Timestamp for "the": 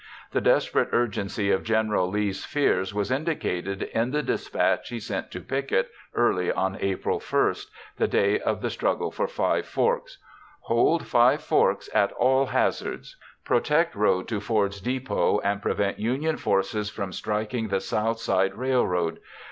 0.31-0.41, 4.09-4.23, 7.97-8.07, 8.63-8.71, 17.67-17.79